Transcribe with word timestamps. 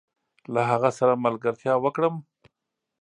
له 0.53 0.61
هغه 0.69 0.89
سره 0.99 1.13
ملګرتيا 1.25 1.73
وکړم؟ 1.83 2.15